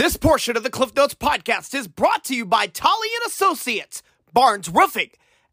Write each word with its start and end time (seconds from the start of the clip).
This 0.00 0.16
portion 0.16 0.56
of 0.56 0.62
the 0.62 0.70
Cliff 0.70 0.94
Notes 0.96 1.14
podcast 1.14 1.74
is 1.74 1.86
brought 1.86 2.24
to 2.24 2.34
you 2.34 2.46
by 2.46 2.66
Tolly 2.66 3.08
and 3.16 3.30
Associates, 3.30 4.02
Barnes 4.32 4.70
Roofing, 4.70 5.10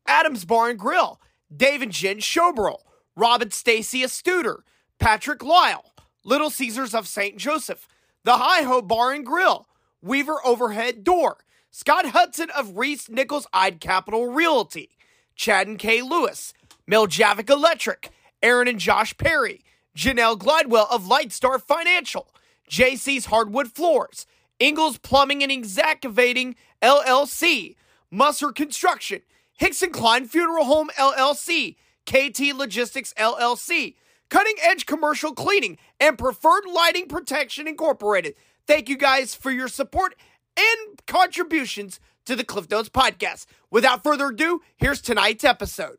Adams 0.08 0.46
Bar 0.46 0.70
and 0.70 0.80
Grill, 0.80 1.20
Dave 1.54 1.82
and 1.82 1.92
Jen 1.92 2.20
Schoberl, 2.20 2.78
Robin 3.14 3.52
Stacy 3.52 4.04
Astuder, 4.04 4.60
Patrick 5.00 5.44
Lyle, 5.44 5.92
Little 6.24 6.50
Caesars 6.50 6.96
of 6.96 7.10
St. 7.10 7.36
Joseph, 7.36 7.90
The 8.24 8.38
Hi 8.38 8.62
Ho 8.62 8.82
Bar 8.82 9.12
and 9.12 9.26
Grill, 9.26 9.68
Weaver 10.02 10.38
Overhead 10.46 11.04
Door, 11.04 11.40
Scott 11.70 12.06
Hudson 12.06 12.50
of 12.52 12.70
ReeceNichols 12.70 13.48
Ide 13.52 13.82
Capital 13.82 14.28
Realty, 14.28 14.92
Chad 15.36 15.68
and 15.68 15.78
Kay 15.78 16.02
Lewis, 16.02 16.54
Miljavik 16.90 17.50
Electric, 17.50 18.12
Aaron 18.42 18.70
and 18.70 18.80
Josh 18.80 19.18
Perry, 19.18 19.66
Janelle 19.94 20.40
Glidewell 20.40 20.88
of 20.90 21.04
Lightstar 21.04 21.62
Financial, 21.62 22.34
JC's 22.70 23.26
Hardwood 23.26 23.72
Floors, 23.72 24.26
Ingles 24.60 24.98
Plumbing 24.98 25.44
and 25.44 25.52
Excavating 25.52 26.56
LLC, 26.82 27.76
Musser 28.12 28.52
Construction, 28.52 29.22
Hickson 29.58 29.92
Klein 29.92 30.26
Funeral 30.26 30.66
Home 30.66 30.90
LLC, 30.98 31.76
KT 32.06 32.56
Logistics 32.56 33.14
LLC, 33.18 33.96
Cutting 34.30 34.56
Edge 34.62 34.86
Commercial 34.86 35.34
Cleaning, 35.34 35.78
and 36.00 36.18
Preferred 36.18 36.66
Lighting 36.72 37.08
Protection 37.08 37.68
Incorporated. 37.68 38.36
Thank 38.66 38.90
you 38.90 38.98
guys 38.98 39.34
for 39.34 39.52
your 39.52 39.68
support 39.68 40.16
and 40.58 41.06
contributions 41.08 42.00
to 42.26 42.36
the 42.36 42.44
Cliff 42.44 42.70
Notes 42.70 42.90
podcast. 42.90 43.46
Without 43.72 44.04
further 44.04 44.28
ado, 44.28 44.62
here's 44.76 45.02
tonight's 45.02 45.44
episode. 45.44 45.98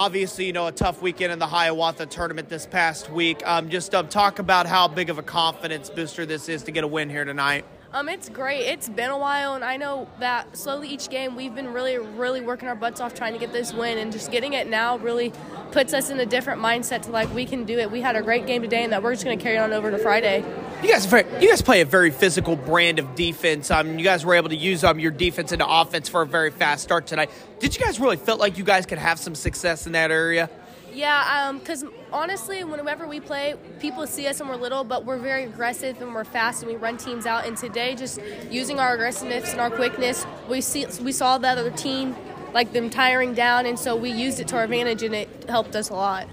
Obviously, 0.00 0.46
you 0.46 0.54
know, 0.54 0.66
a 0.66 0.72
tough 0.72 1.02
weekend 1.02 1.30
in 1.30 1.38
the 1.38 1.46
Hiawatha 1.46 2.06
tournament 2.06 2.48
this 2.48 2.64
past 2.64 3.10
week. 3.10 3.46
Um, 3.46 3.68
just 3.68 3.94
um, 3.94 4.08
talk 4.08 4.38
about 4.38 4.64
how 4.64 4.88
big 4.88 5.10
of 5.10 5.18
a 5.18 5.22
confidence 5.22 5.90
booster 5.90 6.24
this 6.24 6.48
is 6.48 6.62
to 6.62 6.70
get 6.70 6.84
a 6.84 6.88
win 6.88 7.10
here 7.10 7.26
tonight. 7.26 7.66
Um, 7.92 8.08
it's 8.08 8.30
great. 8.30 8.62
It's 8.62 8.88
been 8.88 9.10
a 9.10 9.18
while, 9.18 9.56
and 9.56 9.62
I 9.62 9.76
know 9.76 10.08
that 10.18 10.56
slowly 10.56 10.88
each 10.88 11.10
game 11.10 11.36
we've 11.36 11.54
been 11.54 11.74
really, 11.74 11.98
really 11.98 12.40
working 12.40 12.66
our 12.66 12.74
butts 12.74 12.98
off 12.98 13.12
trying 13.12 13.34
to 13.34 13.38
get 13.38 13.52
this 13.52 13.74
win, 13.74 13.98
and 13.98 14.10
just 14.10 14.32
getting 14.32 14.54
it 14.54 14.68
now 14.68 14.96
really 14.96 15.34
puts 15.70 15.92
us 15.92 16.08
in 16.08 16.18
a 16.18 16.24
different 16.24 16.62
mindset 16.62 17.02
to 17.02 17.10
like 17.10 17.30
we 17.34 17.44
can 17.44 17.64
do 17.64 17.78
it. 17.78 17.90
We 17.90 18.00
had 18.00 18.16
a 18.16 18.22
great 18.22 18.46
game 18.46 18.62
today, 18.62 18.82
and 18.82 18.94
that 18.94 19.02
we're 19.02 19.12
just 19.12 19.26
going 19.26 19.36
to 19.38 19.42
carry 19.42 19.58
on 19.58 19.74
over 19.74 19.90
to 19.90 19.98
Friday. 19.98 20.42
You 20.82 20.88
guys, 20.88 21.12
you 21.12 21.48
guys 21.50 21.60
play 21.60 21.82
a 21.82 21.84
very 21.84 22.10
physical 22.10 22.56
brand 22.56 22.98
of 22.98 23.14
defense. 23.14 23.70
Um, 23.70 23.98
you 23.98 24.04
guys 24.04 24.24
were 24.24 24.34
able 24.34 24.48
to 24.48 24.56
use 24.56 24.82
um 24.82 24.98
your 24.98 25.10
defense 25.10 25.52
into 25.52 25.66
offense 25.68 26.08
for 26.08 26.22
a 26.22 26.26
very 26.26 26.50
fast 26.50 26.82
start 26.82 27.06
tonight. 27.06 27.30
Did 27.58 27.76
you 27.76 27.84
guys 27.84 28.00
really 28.00 28.16
feel 28.16 28.38
like 28.38 28.56
you 28.56 28.64
guys 28.64 28.86
could 28.86 28.96
have 28.96 29.18
some 29.18 29.34
success 29.34 29.86
in 29.86 29.92
that 29.92 30.10
area? 30.10 30.48
Yeah, 30.90 31.52
because 31.52 31.82
um, 31.82 31.92
honestly, 32.12 32.64
whenever 32.64 33.06
we 33.06 33.20
play, 33.20 33.56
people 33.78 34.06
see 34.06 34.26
us 34.26 34.40
and 34.40 34.48
we're 34.48 34.56
little, 34.56 34.82
but 34.82 35.04
we're 35.04 35.18
very 35.18 35.44
aggressive 35.44 36.00
and 36.00 36.14
we're 36.14 36.24
fast 36.24 36.62
and 36.62 36.72
we 36.72 36.78
run 36.78 36.96
teams 36.96 37.26
out. 37.26 37.46
And 37.46 37.58
today, 37.58 37.94
just 37.94 38.18
using 38.50 38.80
our 38.80 38.94
aggressiveness 38.94 39.52
and 39.52 39.60
our 39.60 39.70
quickness, 39.70 40.26
we 40.48 40.62
see 40.62 40.86
we 41.02 41.12
saw 41.12 41.36
the 41.36 41.48
other 41.48 41.70
team 41.70 42.16
like 42.54 42.72
them 42.72 42.88
tiring 42.88 43.34
down, 43.34 43.66
and 43.66 43.78
so 43.78 43.94
we 43.94 44.10
used 44.10 44.40
it 44.40 44.48
to 44.48 44.56
our 44.56 44.64
advantage, 44.64 45.02
and 45.02 45.14
it 45.14 45.28
helped 45.46 45.76
us 45.76 45.90
a 45.90 45.94
lot. 45.94 46.26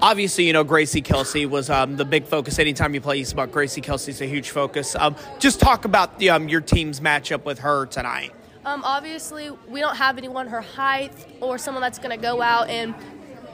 Obviously, 0.00 0.46
you 0.46 0.52
know 0.52 0.62
Gracie 0.62 1.02
Kelsey 1.02 1.44
was 1.44 1.68
um, 1.68 1.96
the 1.96 2.04
big 2.04 2.24
focus. 2.24 2.60
Anytime 2.60 2.94
you 2.94 3.00
play 3.00 3.18
East 3.18 3.34
Buck, 3.34 3.50
Gracie 3.50 3.80
Kelsey's 3.80 4.20
a 4.20 4.26
huge 4.26 4.50
focus. 4.50 4.94
Um, 4.94 5.16
just 5.40 5.58
talk 5.58 5.84
about 5.84 6.20
the, 6.20 6.30
um, 6.30 6.48
your 6.48 6.60
team's 6.60 7.00
matchup 7.00 7.44
with 7.44 7.58
her 7.58 7.84
tonight. 7.86 8.32
Um, 8.64 8.84
obviously, 8.84 9.50
we 9.66 9.80
don't 9.80 9.96
have 9.96 10.16
anyone 10.16 10.46
her 10.48 10.60
height 10.60 11.12
or 11.40 11.58
someone 11.58 11.82
that's 11.82 11.98
going 11.98 12.16
to 12.16 12.22
go 12.22 12.40
out 12.40 12.68
and 12.68 12.94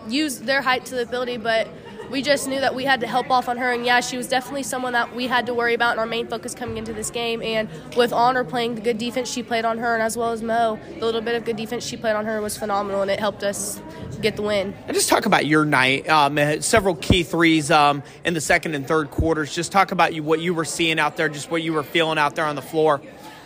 use 0.07 0.39
their 0.39 0.61
height 0.61 0.85
to 0.87 0.95
the 0.95 1.03
ability, 1.03 1.39
but 1.39 1.67
we 2.11 2.23
just 2.23 2.49
knew 2.49 2.61
that 2.61 2.75
we 2.75 2.85
had 2.85 3.01
to 3.01 3.07
help 3.07 3.31
off 3.31 3.49
on 3.49 3.57
her. 3.59 3.73
And 3.73 3.85
yeah, 3.85 4.01
she 4.01 4.17
was 4.17 4.29
definitely 4.29 4.63
someone 4.63 4.93
that 4.93 5.15
we 5.15 5.27
had 5.27 5.47
to 5.47 5.55
worry 5.55 5.75
about 5.75 5.95
in 5.95 5.99
our 5.99 6.07
main 6.07 6.27
focus 6.27 6.55
coming 6.55 6.77
into 6.77 6.93
this 6.93 7.11
game. 7.11 7.43
And 7.43 7.69
with 7.97 8.13
Honor 8.13 8.45
playing 8.45 8.77
the 8.77 8.81
good 8.81 8.99
defense 8.99 9.31
she 9.31 9.43
played 9.43 9.65
on 9.65 9.79
her, 9.79 9.95
and 9.95 10.03
as 10.03 10.17
well 10.17 10.33
as 10.33 10.43
Mo, 10.43 10.79
the 10.99 11.05
little 11.05 11.21
bit 11.21 11.35
of 11.35 11.45
good 11.45 11.57
defense 11.57 11.85
she 11.85 11.97
played 11.97 12.17
on 12.17 12.25
her 12.27 12.41
was 12.41 12.57
phenomenal, 12.57 13.03
and 13.03 13.11
it 13.11 13.19
helped 13.21 13.43
us 13.43 13.81
get 14.21 14.37
the 14.37 14.43
win. 14.43 14.75
And 14.87 14.95
just 14.95 15.09
talk 15.09 15.27
about 15.27 15.47
your 15.47 15.65
night. 15.65 16.09
Um, 16.09 16.39
several 16.63 16.95
key 16.97 17.23
threes 17.23 17.71
um, 17.71 18.03
in 18.25 18.35
the 18.35 18.41
second 18.41 18.75
and 18.75 18.87
third 18.87 19.11
quarters. 19.11 19.55
Just 19.55 19.73
talk 19.73 19.93
about 19.93 20.15
you 20.15 20.23
what 20.23 20.41
you 20.41 20.55
were 20.55 20.65
seeing 20.65 20.99
out 20.99 21.17
there, 21.17 21.29
just 21.29 21.51
what 21.51 21.63
you 21.63 21.73
were 21.73 21.83
feeling 21.83 22.19
out 22.19 22.35
there 22.35 22.47
on 22.47 22.57
the 22.57 22.63
floor. 22.63 23.01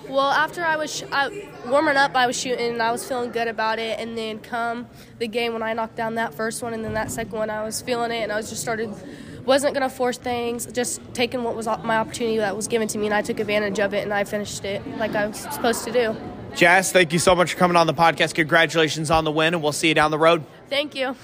Well, 0.08 0.30
after 0.30 0.64
I 0.64 0.76
was 0.76 0.94
sh- 0.94 1.02
I, 1.12 1.48
warming 1.66 1.96
up, 1.96 2.16
I 2.16 2.26
was 2.26 2.38
shooting 2.38 2.72
and 2.72 2.82
I 2.82 2.92
was 2.92 3.06
feeling 3.06 3.30
good 3.30 3.48
about 3.48 3.78
it. 3.78 3.98
And 3.98 4.16
then 4.16 4.38
come 4.38 4.86
the 5.18 5.28
game 5.28 5.52
when 5.52 5.62
I 5.62 5.74
knocked 5.74 5.96
down 5.96 6.14
that 6.14 6.34
first 6.34 6.62
one 6.62 6.74
and 6.74 6.84
then 6.84 6.94
that 6.94 7.10
second 7.10 7.32
one, 7.38 7.50
I 7.50 7.64
was 7.64 7.82
feeling 7.82 8.10
it 8.10 8.22
and 8.22 8.32
I 8.32 8.36
was 8.36 8.48
just 8.48 8.62
started 8.62 8.94
wasn't 9.48 9.72
going 9.74 9.88
to 9.88 9.94
force 9.94 10.18
things, 10.18 10.66
just 10.66 11.00
taking 11.14 11.42
what 11.42 11.56
was 11.56 11.66
my 11.66 11.96
opportunity 11.96 12.36
that 12.36 12.54
was 12.54 12.68
given 12.68 12.86
to 12.86 12.98
me, 12.98 13.06
and 13.06 13.14
I 13.14 13.22
took 13.22 13.40
advantage 13.40 13.80
of 13.80 13.94
it, 13.94 14.04
and 14.04 14.12
I 14.12 14.24
finished 14.24 14.62
it 14.64 14.86
like 14.98 15.16
I 15.16 15.26
was 15.26 15.38
supposed 15.38 15.84
to 15.84 15.90
do. 15.90 16.14
Jazz, 16.54 16.92
thank 16.92 17.12
you 17.14 17.18
so 17.18 17.34
much 17.34 17.54
for 17.54 17.58
coming 17.58 17.76
on 17.76 17.86
the 17.86 17.94
podcast. 17.94 18.34
Congratulations 18.34 19.10
on 19.10 19.24
the 19.24 19.32
win, 19.32 19.54
and 19.54 19.62
we'll 19.62 19.72
see 19.72 19.88
you 19.88 19.94
down 19.94 20.10
the 20.10 20.18
road. 20.18 20.44
Thank 20.68 20.94
you. 20.94 21.16